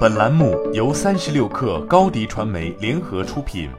[0.00, 3.70] 本栏目由三十六氪高低传媒联合出品。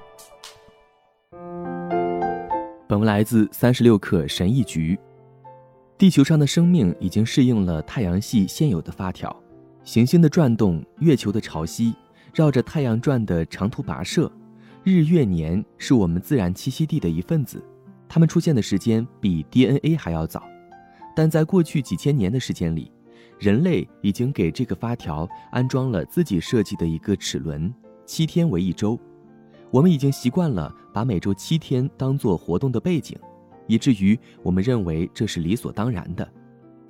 [2.87, 4.97] 本文来自三十六氪神译局。
[5.99, 9.35] 地球上的生命已经适应了太阳系现有的发条，
[9.83, 11.93] 行星的转动、月球的潮汐、
[12.33, 14.31] 绕着太阳转的长途跋涉，
[14.83, 17.63] 日月年是我们自然栖息地的一份子。
[18.09, 20.43] 它们出现的时间比 DNA 还要早，
[21.15, 22.91] 但在过去几千年的时间里。
[23.41, 27.73] 人类已经给这个发条安装了自己设计的一个齿轮，
[28.05, 28.99] 七天为一周。
[29.71, 33.17] 我们已经习惯了把每周七天当做活动的背景，
[33.65, 36.31] 以至于我们认为这是理所当然的。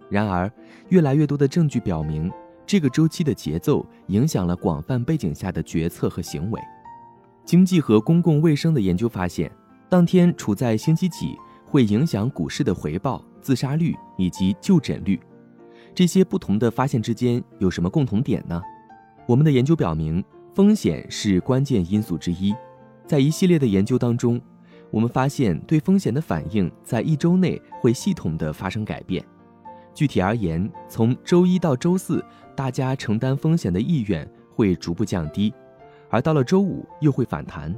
[0.10, 0.52] 然而，
[0.90, 2.30] 越来越多的证据表明，
[2.66, 6.60] 这个周期的节奏影响了广泛背景下的决策和行为。
[7.46, 9.50] 经济和公共卫生的研究发现，
[9.88, 15.18] 当天处在星期几会影响股市的回报、自杀率以及就诊率。
[15.94, 18.62] 这些不同的发现之间有什么共同点呢？
[19.28, 20.24] 我们的研究表明，
[20.54, 22.56] 风险是关键因素之一。
[23.06, 24.42] 在一系列的研究当中，
[24.90, 29.24] 我们发现对风险的反应在一周内会系统的发生改变。
[29.94, 32.24] 具体而言，从周一到周四，
[32.56, 35.54] 大家承担风险的意愿会逐步降低，
[36.10, 37.78] 而到了周五又会反弹。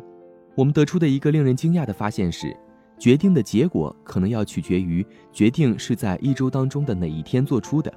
[0.55, 2.55] 我们得出的一个令人惊讶的发现是，
[2.99, 7.91] 决定的结果可能要取决于决定是在一周当中的哪一天做出的。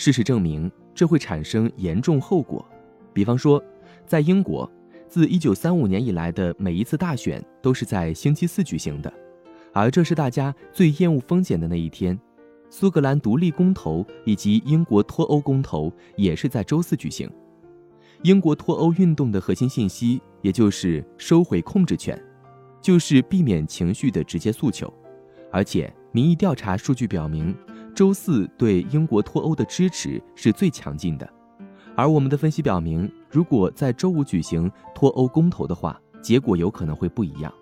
[0.00, 2.66] 事实证明，这会产生严重后果。
[3.12, 3.62] 比方说，
[4.06, 4.66] 在英国，
[5.06, 9.12] 自1935年以来的每一次大选都是在星期四举行的，
[9.74, 12.18] 而这是大家最厌恶风险的那一天。
[12.70, 17.30] 苏格兰独立公投以及英国脱欧公投也是在周四举行。
[18.22, 22.18] 英国脱欧运动的核心信息，也就是收回控制权，
[22.80, 24.90] 就是避免情绪的直接诉求。
[25.52, 27.54] 而且，民意调查数据表明。
[27.90, 31.28] 周四对英国脱欧的支持是最强劲的，
[31.94, 37.52] 而我们的分析表明，如果在周五举行脱欧公投的话，结果有可能会不一样。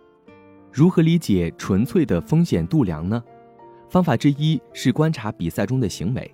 [0.73, 3.23] 如何理解纯粹的风险度量呢？
[3.89, 6.31] 方法之一是观察比赛中的行为，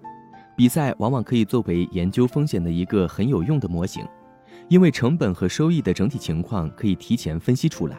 [0.56, 4.04] 比赛往往可以作为研究风险的一个很有用的模型，
[4.68, 7.98] 因为成本和收益的整体情况可以提前分析出来。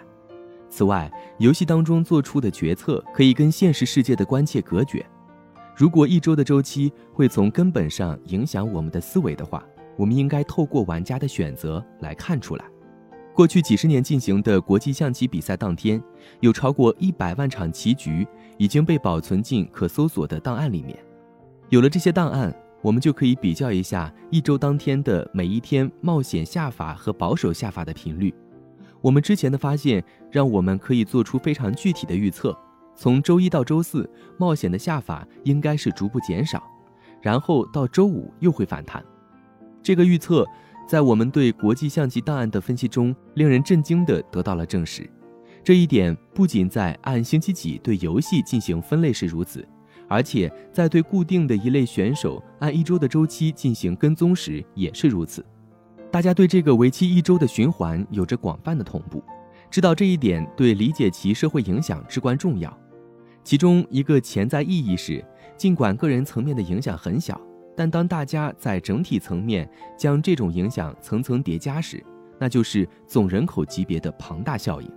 [0.69, 5.05] 此外，游戏当中做出的决策可以跟现实世界的关切隔绝。
[5.75, 9.61] 如果一周的周期会从根本上影响我们的思维的话，
[9.97, 12.63] 我们应该透过玩家的选择来看出来。
[13.33, 16.01] 过去几十年进行的国际象棋比赛当天，
[16.39, 18.25] 有超过一百万场棋局
[18.57, 20.97] 已经被保存进可搜索的档案里面。
[21.67, 28.33] 有了这些档案，我们就可以比较一下一周当天的每一天冒险下法和保守下法的频率。
[29.01, 32.57] 我们之前的发现让我们可以做出非常具体的预测。
[32.95, 36.63] 从周一到周四，冒险的下法应该是逐步减少，
[37.21, 39.03] 然后到周五又会反弹。
[39.83, 40.45] 这个预测
[40.87, 45.09] 在我们对国际象棋档案的分析中，令人震惊地得到了证实。
[45.63, 49.67] 这一点不仅在按星期几对游戏进行分类时如此，
[50.07, 55.43] 而且在对固定的一类选手按一周的周期进行跟踪时也是如此。
[56.11, 59.23] 大家对这个为期一周的循环有着广泛的同步，
[59.69, 62.71] 知道这一点对理解其社会影响至关重要。
[63.45, 65.23] 其中一个潜在意义是，
[65.55, 67.39] 尽管个人层面的影响很小，
[67.77, 72.03] 但当大家在整体层面将这种影响层层叠加时，
[72.39, 74.91] 那就是总人口级别的庞大效应。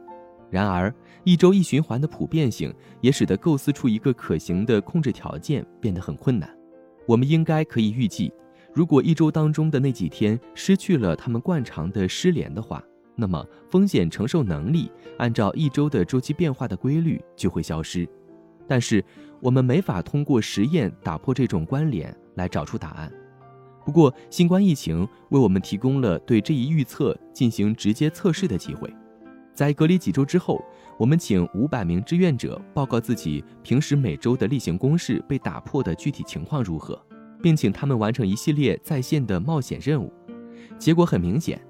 [0.50, 0.92] 然而，
[1.25, 6.48] 一周一循环的普遍性也使得构思出一个可行的控制条件变得很困难。
[7.06, 8.32] 我们应该可以预计，
[8.72, 12.82] 如果一周当中的那几天失去了他们惯常的失联的话，
[13.15, 18.09] 那么风险承受能力按照一周的周期变化的规律就会消失。
[18.69, 19.05] 但是
[19.41, 23.11] 我们没法通过实验打破这种关联来找出答案。
[23.84, 28.93] 不过，新冠疫情为我们提供了对这一预测进行直接测试的机会。
[29.55, 30.62] 在隔离几周之后，
[30.99, 37.01] 我们请五百名志愿者报告自己平时每周的例行公事被打破的具体情况如何，
[37.43, 40.12] 并请他们完成一系列在线的冒险任务。
[40.78, 41.61] 结果很明显。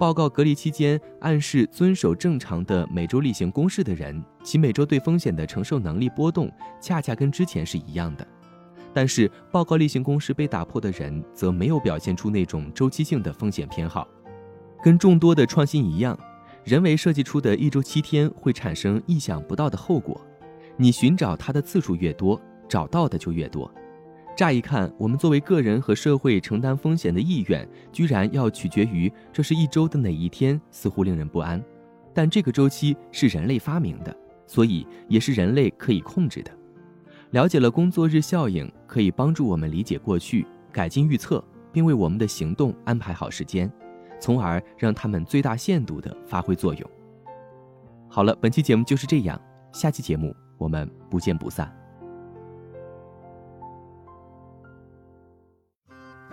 [0.00, 6.50] 报告隔离期间按时遵守正常的每周例行公事的人，其每周对风险的承受能力波动
[6.80, 8.26] 恰恰跟之前是一样的。
[8.94, 14.08] 但是报告例行公事被打破的人则没有表现出那种周期性的风险偏好。
[14.82, 16.18] 跟众多的创新一样，
[16.64, 20.18] 人为设计出的一周七天会产生意想不到的后果。
[20.78, 23.70] 你寻找它的次数越多，找到的就越多。
[24.40, 31.62] 乍一看，我们作为个人和社会承担风险的意愿，居然要取决于这是一周的哪一天，似乎令人不安。
[32.14, 34.16] 但这个周期是人类发明的，
[34.46, 36.50] 所以也是人类可以控制的。
[37.32, 43.70] 了解了工作日效应，可以帮助我们理解过去，改进预测，并为我们的行动安排好时间，
[44.18, 46.90] 从而让它们最大限度地发挥作用。
[48.08, 49.38] 好了，本期节目就是这样，
[49.70, 51.70] 下期节目我们不见不散。